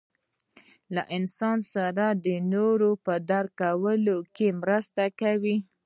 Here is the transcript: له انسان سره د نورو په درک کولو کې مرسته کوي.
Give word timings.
له 0.95 1.01
انسان 1.17 1.57
سره 1.73 2.05
د 2.25 2.27
نورو 2.53 2.91
په 3.05 3.13
درک 3.29 3.51
کولو 3.61 4.17
کې 4.35 4.47
مرسته 4.61 5.03
کوي. 5.21 5.57